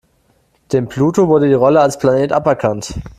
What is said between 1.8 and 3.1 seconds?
Planet aberkannt.